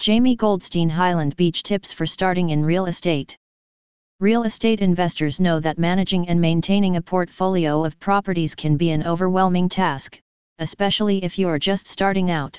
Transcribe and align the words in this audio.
Jamie 0.00 0.34
Goldstein 0.34 0.88
Highland 0.88 1.36
Beach 1.36 1.62
Tips 1.62 1.92
for 1.92 2.06
Starting 2.06 2.48
in 2.48 2.64
Real 2.64 2.86
Estate. 2.86 3.36
Real 4.18 4.44
estate 4.44 4.80
investors 4.80 5.38
know 5.38 5.60
that 5.60 5.76
managing 5.76 6.26
and 6.26 6.40
maintaining 6.40 6.96
a 6.96 7.02
portfolio 7.02 7.84
of 7.84 8.00
properties 8.00 8.54
can 8.54 8.78
be 8.78 8.92
an 8.92 9.06
overwhelming 9.06 9.68
task, 9.68 10.18
especially 10.58 11.22
if 11.22 11.38
you 11.38 11.48
are 11.48 11.58
just 11.58 11.86
starting 11.86 12.30
out. 12.30 12.58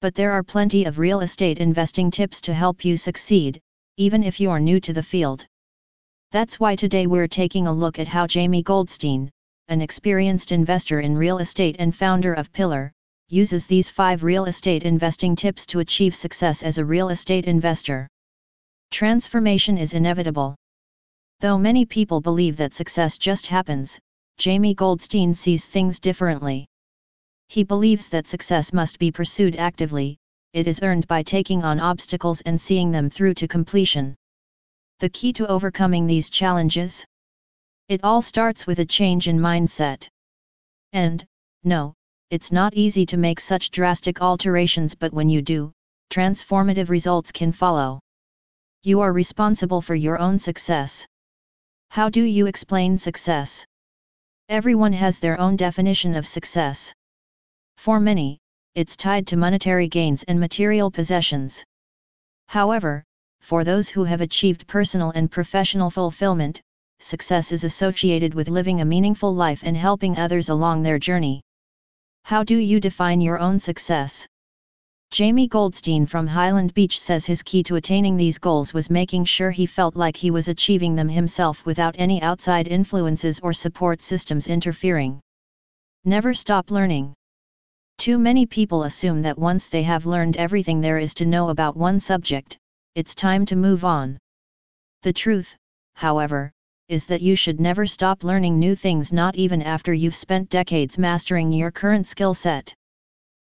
But 0.00 0.14
there 0.14 0.30
are 0.30 0.44
plenty 0.44 0.84
of 0.84 1.00
real 1.00 1.22
estate 1.22 1.58
investing 1.58 2.08
tips 2.08 2.40
to 2.42 2.54
help 2.54 2.84
you 2.84 2.96
succeed, 2.96 3.60
even 3.96 4.22
if 4.22 4.38
you 4.38 4.48
are 4.50 4.60
new 4.60 4.78
to 4.78 4.92
the 4.92 5.02
field. 5.02 5.44
That's 6.30 6.60
why 6.60 6.76
today 6.76 7.08
we're 7.08 7.26
taking 7.26 7.66
a 7.66 7.72
look 7.72 7.98
at 7.98 8.06
how 8.06 8.28
Jamie 8.28 8.62
Goldstein, 8.62 9.28
an 9.66 9.80
experienced 9.80 10.52
investor 10.52 11.00
in 11.00 11.16
real 11.16 11.38
estate 11.38 11.74
and 11.80 11.92
founder 11.92 12.32
of 12.32 12.52
Pillar, 12.52 12.92
uses 13.34 13.66
these 13.66 13.90
5 13.90 14.22
real 14.22 14.44
estate 14.44 14.84
investing 14.84 15.34
tips 15.34 15.66
to 15.66 15.80
achieve 15.80 16.14
success 16.14 16.62
as 16.62 16.78
a 16.78 16.84
real 16.84 17.08
estate 17.08 17.46
investor. 17.46 18.08
Transformation 18.92 19.76
is 19.76 19.92
inevitable. 19.92 20.54
Though 21.40 21.58
many 21.58 21.84
people 21.84 22.20
believe 22.20 22.56
that 22.58 22.74
success 22.74 23.18
just 23.18 23.48
happens, 23.48 23.98
Jamie 24.38 24.74
Goldstein 24.74 25.34
sees 25.34 25.66
things 25.66 25.98
differently. 25.98 26.66
He 27.48 27.64
believes 27.64 28.08
that 28.10 28.28
success 28.28 28.72
must 28.72 29.00
be 29.00 29.10
pursued 29.10 29.56
actively, 29.56 30.16
it 30.52 30.68
is 30.68 30.80
earned 30.82 31.08
by 31.08 31.24
taking 31.24 31.64
on 31.64 31.80
obstacles 31.80 32.40
and 32.42 32.60
seeing 32.60 32.92
them 32.92 33.10
through 33.10 33.34
to 33.34 33.48
completion. 33.48 34.14
The 35.00 35.08
key 35.08 35.32
to 35.32 35.48
overcoming 35.48 36.06
these 36.06 36.30
challenges? 36.30 37.04
It 37.88 38.04
all 38.04 38.22
starts 38.22 38.64
with 38.64 38.78
a 38.78 38.86
change 38.86 39.26
in 39.26 39.40
mindset. 39.40 40.08
And, 40.92 41.26
no, 41.64 41.94
it's 42.30 42.50
not 42.50 42.74
easy 42.74 43.06
to 43.06 43.16
make 43.16 43.38
such 43.38 43.70
drastic 43.70 44.20
alterations 44.20 44.94
but 44.94 45.12
when 45.12 45.28
you 45.28 45.42
do, 45.42 45.72
transformative 46.10 46.88
results 46.88 47.30
can 47.32 47.52
follow. 47.52 48.00
You 48.82 49.00
are 49.00 49.12
responsible 49.12 49.80
for 49.80 49.94
your 49.94 50.18
own 50.18 50.38
success. 50.38 51.06
How 51.90 52.08
do 52.08 52.22
you 52.22 52.46
explain 52.46 52.98
success? 52.98 53.64
Everyone 54.48 54.92
has 54.92 55.18
their 55.18 55.40
own 55.40 55.56
definition 55.56 56.14
of 56.14 56.26
success. 56.26 56.92
For 57.78 58.00
many, 58.00 58.38
it's 58.74 58.96
tied 58.96 59.26
to 59.28 59.36
monetary 59.36 59.88
gains 59.88 60.22
and 60.24 60.40
material 60.40 60.90
possessions. 60.90 61.64
However, 62.48 63.04
for 63.40 63.64
those 63.64 63.88
who 63.88 64.04
have 64.04 64.20
achieved 64.20 64.66
personal 64.66 65.10
and 65.12 65.30
professional 65.30 65.90
fulfillment, 65.90 66.60
success 66.98 67.52
is 67.52 67.64
associated 67.64 68.34
with 68.34 68.48
living 68.48 68.80
a 68.80 68.84
meaningful 68.84 69.34
life 69.34 69.62
and 69.62 69.76
helping 69.76 70.16
others 70.16 70.48
along 70.48 70.82
their 70.82 70.98
journey. 70.98 71.42
How 72.24 72.42
do 72.42 72.56
you 72.56 72.80
define 72.80 73.20
your 73.20 73.38
own 73.38 73.58
success? 73.58 74.26
Jamie 75.10 75.46
Goldstein 75.46 76.06
from 76.06 76.26
Highland 76.26 76.72
Beach 76.72 76.98
says 76.98 77.26
his 77.26 77.42
key 77.42 77.62
to 77.64 77.76
attaining 77.76 78.16
these 78.16 78.38
goals 78.38 78.72
was 78.72 78.88
making 78.88 79.26
sure 79.26 79.50
he 79.50 79.66
felt 79.66 79.94
like 79.94 80.16
he 80.16 80.30
was 80.30 80.48
achieving 80.48 80.94
them 80.94 81.10
himself 81.10 81.66
without 81.66 81.94
any 81.98 82.22
outside 82.22 82.66
influences 82.66 83.40
or 83.40 83.52
support 83.52 84.00
systems 84.00 84.46
interfering. 84.46 85.20
Never 86.06 86.32
stop 86.32 86.70
learning. 86.70 87.12
Too 87.98 88.16
many 88.16 88.46
people 88.46 88.84
assume 88.84 89.20
that 89.20 89.38
once 89.38 89.68
they 89.68 89.82
have 89.82 90.06
learned 90.06 90.38
everything 90.38 90.80
there 90.80 90.96
is 90.96 91.12
to 91.16 91.26
know 91.26 91.50
about 91.50 91.76
one 91.76 92.00
subject, 92.00 92.56
it's 92.94 93.14
time 93.14 93.44
to 93.44 93.54
move 93.54 93.84
on. 93.84 94.16
The 95.02 95.12
truth, 95.12 95.54
however, 95.92 96.53
is 96.88 97.06
that 97.06 97.22
you 97.22 97.34
should 97.34 97.60
never 97.60 97.86
stop 97.86 98.24
learning 98.24 98.58
new 98.58 98.74
things 98.74 99.12
not 99.12 99.36
even 99.36 99.62
after 99.62 99.94
you've 99.94 100.14
spent 100.14 100.50
decades 100.50 100.98
mastering 100.98 101.50
your 101.50 101.70
current 101.70 102.06
skill 102.06 102.34
set. 102.34 102.74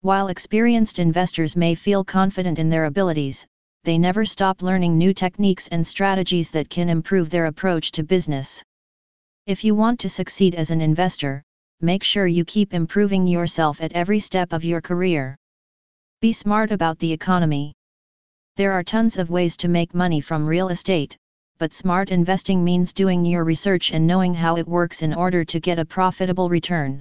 While 0.00 0.28
experienced 0.28 0.98
investors 0.98 1.56
may 1.56 1.74
feel 1.74 2.04
confident 2.04 2.58
in 2.58 2.70
their 2.70 2.86
abilities, 2.86 3.46
they 3.84 3.98
never 3.98 4.24
stop 4.24 4.62
learning 4.62 4.96
new 4.96 5.12
techniques 5.12 5.68
and 5.68 5.86
strategies 5.86 6.50
that 6.52 6.70
can 6.70 6.88
improve 6.88 7.30
their 7.30 7.46
approach 7.46 7.90
to 7.92 8.02
business. 8.02 8.62
If 9.46 9.64
you 9.64 9.74
want 9.74 10.00
to 10.00 10.08
succeed 10.08 10.54
as 10.54 10.70
an 10.70 10.80
investor, 10.80 11.42
make 11.80 12.02
sure 12.02 12.26
you 12.26 12.44
keep 12.44 12.74
improving 12.74 13.26
yourself 13.26 13.80
at 13.80 13.92
every 13.92 14.20
step 14.20 14.52
of 14.52 14.64
your 14.64 14.80
career. 14.80 15.36
Be 16.20 16.32
smart 16.32 16.72
about 16.72 16.98
the 16.98 17.12
economy. 17.12 17.74
There 18.56 18.72
are 18.72 18.82
tons 18.82 19.18
of 19.18 19.30
ways 19.30 19.56
to 19.58 19.68
make 19.68 19.94
money 19.94 20.20
from 20.20 20.46
real 20.46 20.68
estate, 20.68 21.16
but 21.58 21.74
smart 21.74 22.10
investing 22.10 22.64
means 22.64 22.92
doing 22.92 23.24
your 23.24 23.44
research 23.44 23.92
and 23.92 24.06
knowing 24.06 24.32
how 24.32 24.56
it 24.56 24.66
works 24.66 25.02
in 25.02 25.12
order 25.12 25.44
to 25.44 25.60
get 25.60 25.78
a 25.78 25.84
profitable 25.84 26.48
return. 26.48 27.00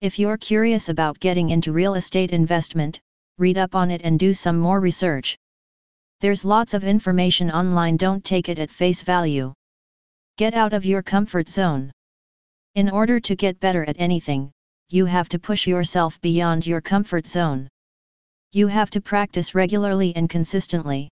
If 0.00 0.18
you're 0.18 0.36
curious 0.36 0.88
about 0.88 1.18
getting 1.18 1.50
into 1.50 1.72
real 1.72 1.94
estate 1.94 2.30
investment, 2.30 3.00
read 3.38 3.58
up 3.58 3.74
on 3.74 3.90
it 3.90 4.02
and 4.02 4.18
do 4.18 4.32
some 4.32 4.58
more 4.58 4.78
research. 4.78 5.36
There's 6.20 6.44
lots 6.44 6.72
of 6.72 6.84
information 6.84 7.50
online, 7.50 7.96
don't 7.96 8.24
take 8.24 8.48
it 8.48 8.58
at 8.58 8.70
face 8.70 9.02
value. 9.02 9.52
Get 10.36 10.54
out 10.54 10.72
of 10.72 10.84
your 10.84 11.02
comfort 11.02 11.48
zone. 11.48 11.90
In 12.74 12.88
order 12.88 13.18
to 13.20 13.36
get 13.36 13.60
better 13.60 13.84
at 13.84 13.96
anything, 13.98 14.52
you 14.88 15.06
have 15.06 15.28
to 15.30 15.38
push 15.38 15.66
yourself 15.66 16.20
beyond 16.20 16.66
your 16.66 16.80
comfort 16.80 17.26
zone. 17.26 17.68
You 18.52 18.68
have 18.68 18.90
to 18.90 19.00
practice 19.00 19.54
regularly 19.54 20.14
and 20.14 20.30
consistently. 20.30 21.08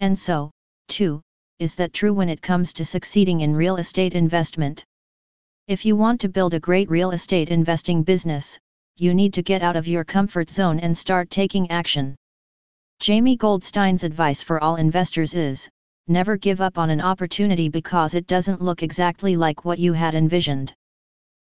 And 0.00 0.18
so, 0.18 0.50
too, 0.88 1.20
is 1.58 1.74
that 1.76 1.92
true 1.92 2.12
when 2.12 2.28
it 2.28 2.42
comes 2.42 2.72
to 2.72 2.84
succeeding 2.84 3.40
in 3.40 3.54
real 3.54 3.76
estate 3.76 4.14
investment? 4.14 4.84
If 5.68 5.84
you 5.84 5.96
want 5.96 6.20
to 6.22 6.28
build 6.28 6.54
a 6.54 6.60
great 6.60 6.90
real 6.90 7.12
estate 7.12 7.48
investing 7.48 8.02
business, 8.02 8.58
you 8.96 9.14
need 9.14 9.32
to 9.34 9.42
get 9.42 9.62
out 9.62 9.76
of 9.76 9.86
your 9.86 10.04
comfort 10.04 10.50
zone 10.50 10.80
and 10.80 10.96
start 10.96 11.30
taking 11.30 11.70
action. 11.70 12.16
Jamie 13.00 13.36
Goldstein's 13.36 14.04
advice 14.04 14.42
for 14.42 14.62
all 14.62 14.76
investors 14.76 15.34
is 15.34 15.68
never 16.08 16.36
give 16.36 16.60
up 16.60 16.78
on 16.78 16.90
an 16.90 17.00
opportunity 17.00 17.68
because 17.68 18.14
it 18.14 18.26
doesn't 18.26 18.60
look 18.60 18.82
exactly 18.82 19.36
like 19.36 19.64
what 19.64 19.78
you 19.78 19.92
had 19.92 20.14
envisioned. 20.14 20.74